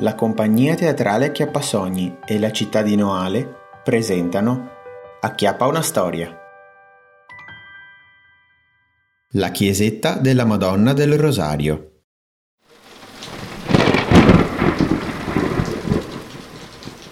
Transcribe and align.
La 0.00 0.14
compagnia 0.14 0.74
teatrale 0.74 1.28
Acchiappasogni 1.28 2.18
e 2.26 2.38
la 2.38 2.50
città 2.50 2.82
di 2.82 2.96
Noale 2.96 3.80
presentano 3.82 4.72
Acchiappa 5.22 5.66
una 5.66 5.80
storia. 5.80 6.38
La 9.30 9.48
chiesetta 9.48 10.18
della 10.18 10.44
Madonna 10.44 10.92
del 10.92 11.16
Rosario. 11.16 11.92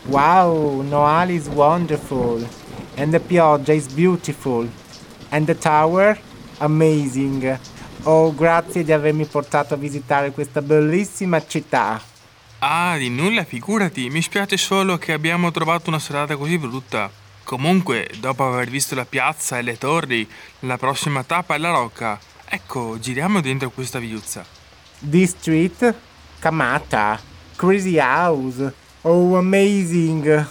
Wow, 0.09 0.83
Noale 0.83 1.33
is 1.33 1.47
wonderful. 1.47 2.47
And 2.97 3.13
the 3.13 3.21
pioggia 3.21 3.73
is 3.73 3.87
beautiful. 3.95 4.69
And 5.31 5.47
the 5.47 5.57
tower? 5.57 6.21
Amazing. 6.59 7.59
Oh, 8.03 8.35
grazie 8.35 8.85
di 8.85 8.93
avermi 8.93 9.25
portato 9.25 9.73
a 9.73 9.79
visitare 9.79 10.33
questa 10.33 10.61
bellissima 10.61 11.43
città. 11.47 12.13
Ah, 12.59 12.97
di 12.97 13.11
nulla, 13.11 13.45
figurati. 13.45 14.09
Mi 14.09 14.23
spiace 14.23 14.57
solo 14.57 14.97
che 14.97 15.13
abbiamo 15.13 15.51
trovato 15.51 15.91
una 15.91 15.99
serata 15.99 16.37
così 16.37 16.59
brutta. 16.59 17.11
Comunque, 17.45 18.11
dopo 18.19 18.47
aver 18.47 18.71
visto 18.71 18.95
la 18.95 19.05
piazza 19.05 19.59
e 19.59 19.63
le 19.63 19.77
torri, 19.77 20.27
la 20.61 20.79
prossima 20.79 21.23
tappa 21.25 21.55
è 21.55 21.59
la 21.59 21.71
rocca. 21.71 22.19
Ecco, 22.47 22.99
giriamo 22.99 23.41
dentro 23.41 23.71
questa 23.71 23.99
viuzza. 23.99 24.45
This 24.99 25.31
street? 25.31 25.95
Kamata. 26.39 27.21
Crazy 27.57 27.99
house. 27.99 28.73
Oh, 29.03 29.37
amazing. 29.37 30.49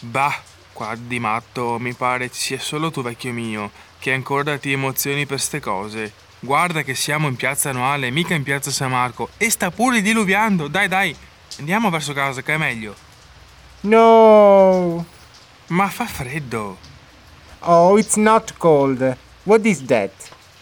Bah, 0.00 0.40
qua 0.72 0.94
di 0.94 1.18
matto 1.18 1.78
mi 1.80 1.92
pare 1.94 2.30
ci 2.30 2.40
sia 2.40 2.60
solo 2.60 2.90
tu, 2.90 3.02
vecchio 3.02 3.32
mio, 3.32 3.70
che 3.98 4.12
ancora 4.12 4.58
ti 4.58 4.70
emozioni 4.70 5.26
per 5.26 5.40
ste 5.40 5.58
cose. 5.58 6.12
Guarda 6.44 6.82
che 6.82 6.96
siamo 6.96 7.28
in 7.28 7.36
piazza 7.36 7.70
Annuale, 7.70 8.10
mica 8.10 8.34
in 8.34 8.42
piazza 8.42 8.72
San 8.72 8.90
Marco, 8.90 9.28
e 9.36 9.48
sta 9.48 9.70
pure 9.70 10.02
diluviando. 10.02 10.66
Dai, 10.66 10.88
dai, 10.88 11.14
andiamo 11.60 11.88
verso 11.88 12.12
casa 12.12 12.42
che 12.42 12.54
è 12.54 12.56
meglio. 12.56 12.96
No. 13.82 15.06
Ma 15.68 15.88
fa 15.88 16.04
freddo. 16.04 16.78
Oh, 17.60 17.96
it's 17.96 18.16
not 18.16 18.54
cold. 18.56 19.16
What 19.44 19.64
is 19.64 19.84
that? 19.84 20.10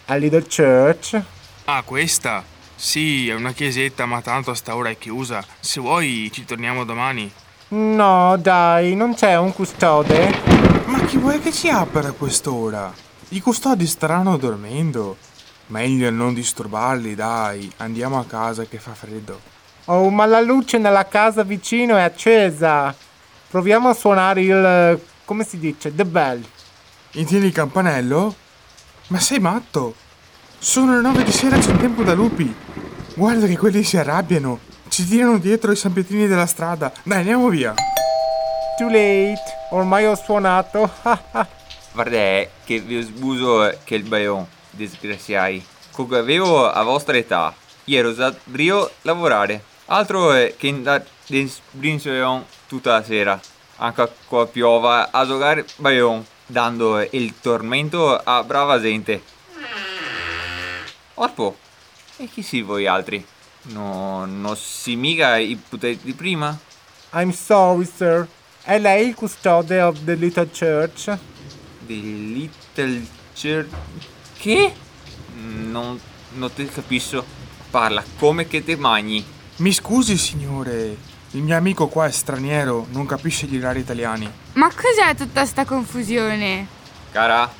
A 0.05 0.17
little 0.17 0.45
church? 0.47 1.19
Ah, 1.65 1.81
questa? 1.81 2.43
Sì, 2.75 3.29
è 3.29 3.33
una 3.33 3.51
chiesetta, 3.51 4.05
ma 4.05 4.21
tanto 4.21 4.51
a 4.51 4.55
sta 4.55 4.75
ora 4.75 4.91
è 4.91 4.97
chiusa. 4.99 5.43
Se 5.59 5.79
vuoi 5.79 6.29
ci 6.31 6.45
torniamo 6.45 6.83
domani. 6.83 7.31
No, 7.69 8.37
dai, 8.37 8.95
non 8.95 9.15
c'è 9.15 9.35
un 9.35 9.51
custode? 9.51 10.31
Ma 10.85 10.99
chi 11.05 11.17
vuoi 11.17 11.39
che 11.39 11.51
ci 11.51 11.69
apra 11.69 12.09
a 12.09 12.11
quest'ora? 12.11 12.93
I 13.29 13.39
custodi 13.39 13.87
staranno 13.87 14.37
dormendo. 14.37 15.17
Meglio 15.71 16.09
non 16.09 16.33
disturbarli, 16.33 17.15
dai. 17.15 17.71
Andiamo 17.77 18.19
a 18.19 18.25
casa 18.25 18.65
che 18.65 18.77
fa 18.77 18.93
freddo. 18.93 19.39
Oh, 19.85 20.09
ma 20.09 20.25
la 20.25 20.41
luce 20.41 20.77
nella 20.77 21.07
casa 21.07 21.43
vicino 21.43 21.95
è 21.95 22.01
accesa. 22.01 22.93
Proviamo 23.49 23.87
a 23.87 23.93
suonare 23.93 24.41
il... 24.41 25.01
come 25.23 25.45
si 25.45 25.57
dice? 25.59 25.95
The 25.95 26.03
bell. 26.03 26.43
Intendi 27.11 27.47
il 27.47 27.53
campanello? 27.53 28.35
Ma 29.07 29.19
sei 29.21 29.39
matto? 29.39 29.95
Sono 30.59 30.95
le 30.95 31.01
nove 31.01 31.23
di 31.23 31.31
sera, 31.31 31.57
c'è 31.57 31.73
tempo 31.77 32.03
da 32.03 32.13
lupi. 32.13 32.53
Guarda 33.15 33.47
che 33.47 33.57
quelli 33.57 33.83
si 33.83 33.95
arrabbiano. 33.95 34.59
Ci 34.89 35.07
tirano 35.07 35.37
dietro 35.37 35.71
i 35.71 35.77
sanpietrini 35.77 36.27
della 36.27 36.47
strada. 36.47 36.91
Dai, 37.03 37.19
andiamo 37.19 37.47
via. 37.47 37.73
Too 38.77 38.87
late. 38.87 39.41
Ormai 39.69 40.05
ho 40.05 40.15
suonato. 40.15 40.91
Guarda 41.93 42.45
che 42.65 42.79
vi 42.79 43.01
sbuso 43.01 43.73
che 43.85 43.95
il 43.95 44.03
baion, 44.03 44.45
disgraziai. 44.71 45.63
Comunque 45.91 46.19
avevo 46.19 46.69
a 46.69 46.81
vostra 46.83 47.17
età. 47.17 47.53
Ero 47.85 48.13
brio 48.45 48.89
lavorare. 49.01 49.63
Altro 49.85 50.31
è 50.31 50.55
che 50.57 50.67
in 50.67 51.03
brinsoion 51.71 52.45
tutta 52.67 52.93
la 52.93 53.03
sera. 53.03 53.39
Anche 53.77 54.09
qua 54.27 54.47
piova 54.47 55.11
a 55.11 55.25
giocare 55.25 55.65
baion, 55.77 56.25
dando 56.45 57.01
il 57.11 57.39
tormento 57.39 58.15
a 58.15 58.43
brava 58.43 58.79
gente. 58.79 59.21
Orpo, 61.15 61.57
e 62.17 62.27
chi 62.27 62.41
si 62.41 62.61
voi 62.61 62.87
altri? 62.87 63.25
No, 63.63 64.25
non 64.25 64.55
si 64.55 64.95
mica 64.95 65.37
i 65.37 65.55
poteri 65.55 65.99
di 66.01 66.13
prima? 66.13 66.57
I'm 67.13 67.31
sorry, 67.31 67.85
sir. 67.85 68.27
È 68.63 68.79
lei 68.79 69.09
il 69.09 69.15
custode 69.15 69.81
of 69.81 70.03
the 70.03 70.15
little 70.15 70.49
church? 70.49 71.17
The 71.85 71.93
little 71.93 73.05
church... 73.35 73.69
Che? 74.41 74.73
Non, 75.35 75.99
non 76.31 76.51
ti 76.51 76.65
capisco. 76.65 77.23
Parla 77.69 78.03
come 78.17 78.47
che 78.47 78.63
te 78.63 78.75
magni. 78.75 79.23
Mi 79.57 79.71
scusi, 79.71 80.17
signore. 80.17 80.97
Il 81.33 81.43
mio 81.43 81.55
amico 81.55 81.87
qua 81.87 82.07
è 82.07 82.11
straniero, 82.11 82.87
non 82.89 83.05
capisce 83.05 83.45
gli 83.45 83.57
orari 83.57 83.81
italiani. 83.81 84.27
Ma 84.53 84.67
cos'è 84.69 85.15
tutta 85.15 85.45
sta 85.45 85.63
confusione? 85.63 86.65
Cara, 87.11 87.53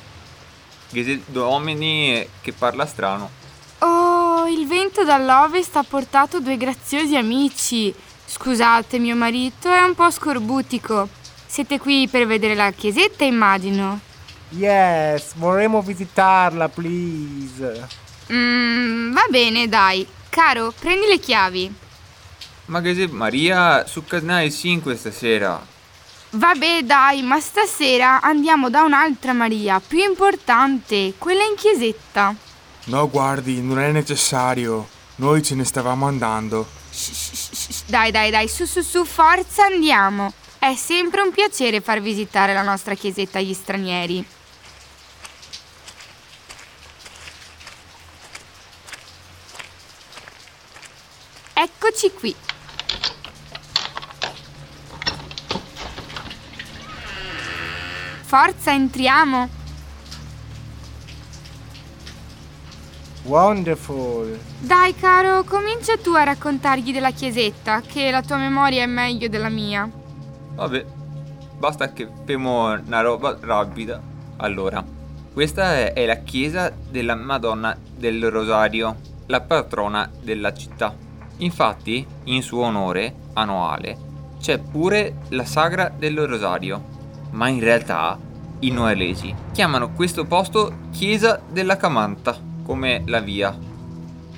due 0.90 1.42
uomini 1.42 2.26
che 2.40 2.52
parla 2.52 2.84
strano. 2.84 3.30
Oh, 3.78 4.48
il 4.48 4.66
vento 4.66 5.04
dall'ovest 5.04 5.76
ha 5.76 5.84
portato 5.84 6.40
due 6.40 6.56
graziosi 6.56 7.16
amici. 7.16 7.94
Scusate, 8.26 8.98
mio 8.98 9.14
marito 9.14 9.72
è 9.72 9.82
un 9.82 9.94
po' 9.94 10.10
scorbutico. 10.10 11.08
Siete 11.46 11.78
qui 11.78 12.08
per 12.08 12.26
vedere 12.26 12.56
la 12.56 12.72
chiesetta, 12.72 13.22
immagino. 13.22 14.10
Yes, 14.54 15.32
vorremmo 15.36 15.80
visitarla, 15.80 16.68
please. 16.68 17.88
Mm, 18.30 19.12
va 19.12 19.24
bene, 19.30 19.68
dai. 19.68 20.06
Caro, 20.28 20.72
prendi 20.78 21.06
le 21.06 21.18
chiavi. 21.18 21.74
Ma 22.66 22.80
che 22.80 22.94
se 22.94 23.06
Maria 23.08 23.86
su 23.86 24.04
canale 24.04 24.50
5 24.50 24.96
stasera? 24.96 25.64
Vabbè, 26.30 26.82
dai, 26.82 27.22
ma 27.22 27.40
stasera 27.40 28.20
andiamo 28.20 28.70
da 28.70 28.82
un'altra 28.82 29.32
Maria, 29.32 29.80
più 29.80 29.98
importante, 29.98 31.14
quella 31.18 31.42
in 31.42 31.54
chiesetta. 31.56 32.34
No, 32.84 33.08
guardi, 33.10 33.60
non 33.60 33.78
è 33.78 33.90
necessario. 33.90 34.88
Noi 35.16 35.42
ce 35.42 35.54
ne 35.54 35.64
stavamo 35.64 36.06
andando. 36.06 36.66
Shh, 36.90 37.12
shh, 37.12 37.54
shh, 37.54 37.82
dai, 37.86 38.10
dai, 38.10 38.30
dai, 38.30 38.48
su, 38.48 38.64
su, 38.64 38.80
su, 38.80 39.04
forza, 39.04 39.64
andiamo. 39.64 40.32
È 40.58 40.74
sempre 40.74 41.22
un 41.22 41.32
piacere 41.32 41.80
far 41.80 42.00
visitare 42.00 42.54
la 42.54 42.62
nostra 42.62 42.94
chiesetta 42.94 43.38
agli 43.38 43.54
stranieri. 43.54 44.24
Eccoci 52.04 52.12
qui. 52.14 52.34
Forza, 58.22 58.72
entriamo. 58.72 59.48
Wonderful. 63.22 64.36
Dai, 64.58 64.96
caro, 64.96 65.44
comincia 65.44 65.96
tu 65.96 66.12
a 66.14 66.24
raccontargli 66.24 66.92
della 66.92 67.12
chiesetta, 67.12 67.82
che 67.82 68.10
la 68.10 68.22
tua 68.22 68.36
memoria 68.36 68.82
è 68.82 68.86
meglio 68.86 69.28
della 69.28 69.48
mia. 69.48 69.88
Vabbè, 70.54 70.84
basta 71.56 71.92
che 71.92 72.08
femo 72.24 72.72
una 72.84 73.00
roba 73.00 73.38
rapida. 73.40 74.02
Allora, 74.38 74.84
questa 75.32 75.92
è 75.92 76.04
la 76.04 76.16
chiesa 76.16 76.72
della 76.90 77.14
Madonna 77.14 77.76
del 77.96 78.28
Rosario, 78.28 78.96
la 79.26 79.40
patrona 79.40 80.10
della 80.20 80.52
città. 80.52 81.10
Infatti, 81.38 82.06
in 82.24 82.42
suo 82.42 82.64
onore, 82.64 83.14
annuale, 83.34 84.10
c'è 84.40 84.58
pure 84.58 85.18
la 85.28 85.44
sagra 85.44 85.92
del 85.96 86.26
Rosario. 86.26 86.90
Ma 87.30 87.48
in 87.48 87.60
realtà, 87.60 88.18
i 88.60 88.70
noelesi 88.70 89.34
chiamano 89.52 89.90
questo 89.92 90.24
posto 90.24 90.74
Chiesa 90.90 91.40
della 91.48 91.76
Camanta, 91.76 92.36
come 92.64 93.02
la 93.06 93.20
via. 93.20 93.56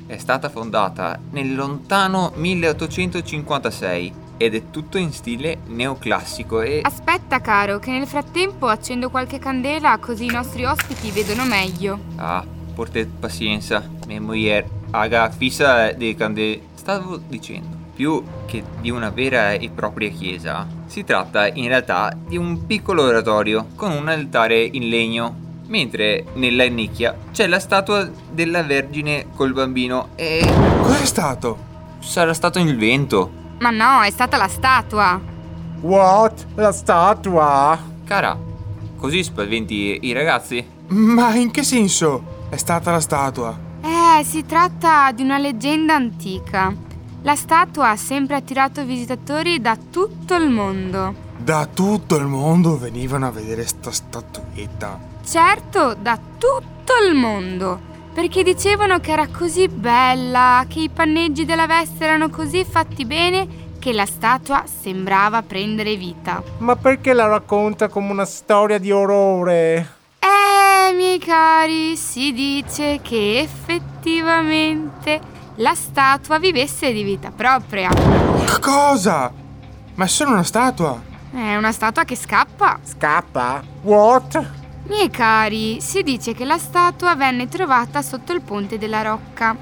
È 0.06 0.16
stata 0.18 0.48
fondata 0.48 1.18
nel 1.30 1.54
lontano 1.54 2.32
1856 2.34 4.22
ed 4.36 4.54
è 4.54 4.70
tutto 4.70 4.98
in 4.98 5.12
stile 5.12 5.58
neoclassico 5.66 6.60
e... 6.60 6.80
Aspetta, 6.82 7.40
caro, 7.40 7.78
che 7.78 7.90
nel 7.90 8.06
frattempo 8.06 8.66
accendo 8.66 9.08
qualche 9.08 9.38
candela 9.38 9.96
così 9.98 10.26
i 10.26 10.30
nostri 10.30 10.64
ospiti 10.64 11.10
vedono 11.10 11.44
meglio. 11.44 11.98
Ah, 12.16 12.44
portate 12.74 13.06
pazienza, 13.06 13.88
mia 14.06 14.20
moglie 14.20 14.82
aga 14.90 15.30
fissa 15.30 15.92
dei 15.92 16.14
candele. 16.14 16.72
Stavo 16.84 17.16
dicendo, 17.16 17.78
più 17.94 18.22
che 18.44 18.62
di 18.82 18.90
una 18.90 19.08
vera 19.08 19.52
e 19.52 19.70
propria 19.70 20.10
chiesa, 20.10 20.66
si 20.84 21.02
tratta 21.02 21.48
in 21.48 21.68
realtà 21.68 22.12
di 22.14 22.36
un 22.36 22.66
piccolo 22.66 23.04
oratorio 23.04 23.68
con 23.74 23.90
un 23.90 24.06
altare 24.06 24.62
in 24.62 24.90
legno, 24.90 25.34
mentre 25.68 26.26
nella 26.34 26.66
nicchia 26.68 27.16
c'è 27.32 27.46
la 27.46 27.58
statua 27.58 28.06
della 28.30 28.62
Vergine 28.64 29.28
col 29.34 29.54
bambino 29.54 30.08
e... 30.14 30.46
Cos'è 30.82 31.06
stato? 31.06 31.56
Sarà 32.00 32.34
stato 32.34 32.58
il 32.58 32.76
vento. 32.76 33.30
Ma 33.60 33.70
no, 33.70 34.02
è 34.02 34.10
stata 34.10 34.36
la 34.36 34.48
statua. 34.48 35.18
What? 35.80 36.48
La 36.56 36.72
statua? 36.72 37.78
Cara, 38.04 38.38
così 38.98 39.24
spaventi 39.24 40.00
i 40.02 40.12
ragazzi? 40.12 40.62
Ma 40.88 41.34
in 41.34 41.50
che 41.50 41.62
senso? 41.62 42.42
È 42.50 42.56
stata 42.56 42.90
la 42.90 43.00
statua. 43.00 43.63
Eh, 43.86 44.24
si 44.24 44.46
tratta 44.46 45.12
di 45.12 45.22
una 45.22 45.36
leggenda 45.36 45.94
antica. 45.94 46.74
La 47.20 47.36
statua 47.36 47.90
ha 47.90 47.96
sempre 47.96 48.34
attirato 48.34 48.82
visitatori 48.82 49.60
da 49.60 49.76
tutto 49.76 50.34
il 50.36 50.48
mondo. 50.48 51.14
Da 51.36 51.66
tutto 51.66 52.16
il 52.16 52.24
mondo 52.24 52.78
venivano 52.78 53.26
a 53.26 53.30
vedere 53.30 53.66
sta 53.66 53.90
statuetta. 53.90 54.98
Certo, 55.22 55.94
da 56.00 56.18
tutto 56.38 56.92
il 57.06 57.14
mondo, 57.14 57.78
perché 58.14 58.42
dicevano 58.42 59.00
che 59.00 59.12
era 59.12 59.28
così 59.28 59.68
bella, 59.68 60.64
che 60.66 60.80
i 60.80 60.88
panneggi 60.88 61.44
della 61.44 61.66
veste 61.66 62.04
erano 62.04 62.30
così 62.30 62.64
fatti 62.64 63.04
bene 63.04 63.46
che 63.78 63.92
la 63.92 64.06
statua 64.06 64.64
sembrava 64.64 65.42
prendere 65.42 65.96
vita. 65.96 66.42
Ma 66.56 66.74
perché 66.74 67.12
la 67.12 67.26
racconta 67.26 67.88
come 67.88 68.12
una 68.12 68.24
storia 68.24 68.78
di 68.78 68.90
orrore? 68.90 69.93
Miei 70.94 71.18
cari, 71.18 71.96
si 71.96 72.32
dice 72.32 73.00
che 73.02 73.40
effettivamente 73.40 75.20
la 75.56 75.74
statua 75.74 76.38
vivesse 76.38 76.92
di 76.92 77.02
vita 77.02 77.32
propria. 77.32 77.88
Che 77.88 78.60
cosa? 78.60 79.32
Ma 79.94 80.04
è 80.04 80.08
solo 80.08 80.30
una 80.30 80.44
statua. 80.44 81.02
È 81.32 81.56
una 81.56 81.72
statua 81.72 82.04
che 82.04 82.14
scappa. 82.14 82.78
Scappa? 82.80 83.62
What? 83.82 84.50
Miei 84.86 85.10
cari, 85.10 85.80
si 85.80 86.04
dice 86.04 86.32
che 86.32 86.44
la 86.44 86.58
statua 86.58 87.16
venne 87.16 87.48
trovata 87.48 88.00
sotto 88.00 88.32
il 88.32 88.40
ponte 88.40 88.78
della 88.78 89.02
Rocca. 89.02 89.56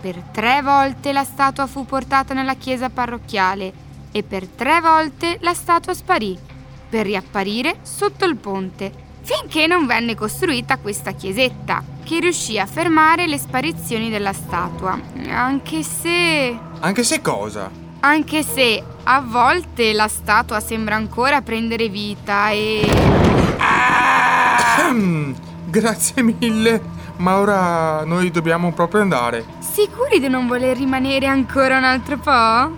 Per 0.00 0.16
tre 0.32 0.62
volte 0.62 1.12
la 1.12 1.24
statua 1.24 1.66
fu 1.66 1.84
portata 1.84 2.32
nella 2.32 2.54
chiesa 2.54 2.88
parrocchiale 2.88 3.70
e 4.12 4.22
per 4.22 4.46
tre 4.46 4.80
volte 4.80 5.36
la 5.40 5.52
statua 5.52 5.92
sparì, 5.92 6.38
per 6.88 7.04
riapparire 7.04 7.76
sotto 7.82 8.24
il 8.24 8.36
ponte 8.36 9.08
finché 9.30 9.68
non 9.68 9.86
venne 9.86 10.16
costruita 10.16 10.78
questa 10.78 11.12
chiesetta, 11.12 11.84
che 12.02 12.18
riuscì 12.18 12.58
a 12.58 12.66
fermare 12.66 13.28
le 13.28 13.38
sparizioni 13.38 14.10
della 14.10 14.32
statua. 14.32 15.00
Anche 15.28 15.84
se... 15.84 16.58
Anche 16.80 17.04
se 17.04 17.20
cosa? 17.20 17.70
Anche 18.00 18.42
se 18.42 18.82
a 19.04 19.20
volte 19.20 19.92
la 19.92 20.08
statua 20.08 20.58
sembra 20.58 20.96
ancora 20.96 21.42
prendere 21.42 21.88
vita 21.88 22.50
e... 22.50 22.84
Ah! 23.58 24.92
Grazie 25.64 26.22
mille, 26.22 26.82
ma 27.20 27.38
ora 27.38 28.02
noi 28.04 28.30
dobbiamo 28.30 28.72
proprio 28.72 29.02
andare. 29.02 29.44
Sicuri 29.58 30.18
di 30.18 30.28
non 30.28 30.46
voler 30.46 30.76
rimanere 30.76 31.26
ancora 31.26 31.76
un 31.76 31.84
altro 31.84 32.16
po'? 32.18 32.30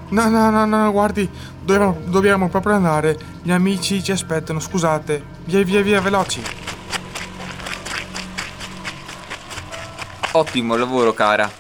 No, 0.09 0.29
no, 0.29 0.51
no, 0.51 0.67
no, 0.67 0.91
guardi, 0.91 1.29
dobbiamo, 1.63 1.97
dobbiamo 2.05 2.49
proprio 2.49 2.75
andare. 2.75 3.17
Gli 3.43 3.53
amici 3.53 4.03
ci 4.03 4.13
aspettano, 4.13 4.61
scusate. 4.61 5.25
Via, 5.45 5.63
via, 5.63 5.81
via, 5.81 6.01
veloci. 6.01 6.43
Ottimo 10.33 10.77
lavoro, 10.77 11.13
cara. 11.13 11.51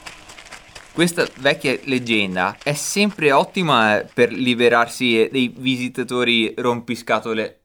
Questa 0.92 1.26
vecchia 1.38 1.78
leggenda 1.84 2.56
è 2.62 2.74
sempre 2.74 3.32
ottima 3.32 4.02
per 4.12 4.32
liberarsi 4.32 5.28
dei 5.30 5.54
visitatori 5.56 6.52
rompiscatole. 6.56 7.60